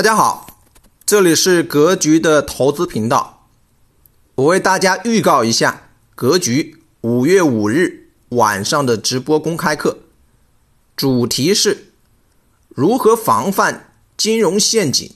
[0.00, 0.62] 大家好，
[1.04, 3.46] 这里是格局的投资频道。
[4.34, 9.98] 我为大家预告一下格局五月五日晚上的直播公开课，
[10.96, 11.92] 主题是
[12.70, 15.14] 如何防范金融陷阱，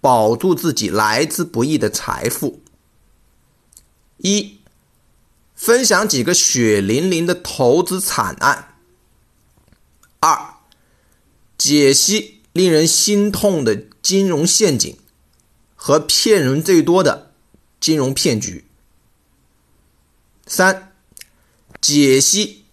[0.00, 2.62] 保住自己来之不易的财富。
[4.16, 4.60] 一、
[5.54, 8.76] 分享几个血淋淋的投资惨案。
[10.20, 10.54] 二、
[11.58, 12.31] 解析。
[12.52, 14.96] 令人心痛的金融陷阱
[15.74, 17.32] 和骗人最多的
[17.80, 18.64] 金融骗局。
[20.46, 20.92] 三、
[21.80, 22.64] 解析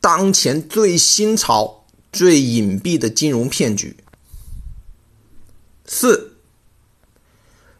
[0.00, 3.96] 当前最新潮、最隐蔽的金融骗局。
[5.86, 6.36] 四、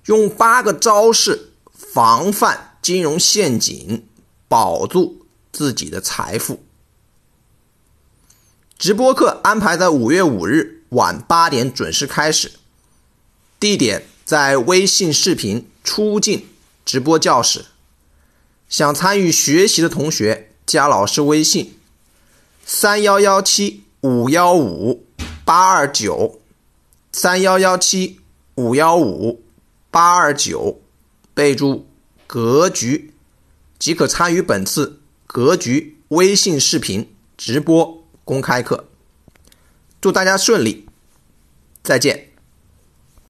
[0.07, 4.07] 用八个招式防范金融陷阱，
[4.49, 6.63] 保住自己的财富。
[8.79, 10.85] 直播课安排在五月五日。
[10.97, 12.53] 晚八点准时开始，
[13.61, 16.47] 地点在微信视频出镜
[16.87, 17.67] 直播教室。
[18.71, 21.79] 想参与学习的同学，加老师微信：
[22.65, 25.05] 三幺幺七五幺五
[25.45, 26.41] 八二九，
[27.13, 28.21] 三幺幺七
[28.55, 29.45] 五幺五
[29.91, 30.81] 八二九，
[31.35, 31.87] 备注
[32.27, 33.13] “格局”，
[33.79, 38.89] 即可参与本次格局微信视频直播公开课。
[40.01, 40.87] 祝大家顺利，
[41.83, 42.36] 再见。